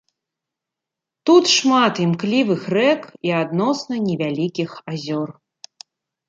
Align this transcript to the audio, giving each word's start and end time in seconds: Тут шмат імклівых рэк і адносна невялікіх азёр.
Тут 1.29 1.43
шмат 1.55 1.93
імклівых 2.05 2.61
рэк 2.77 3.01
і 3.29 3.35
адносна 3.43 3.95
невялікіх 4.07 4.71
азёр. 4.95 5.29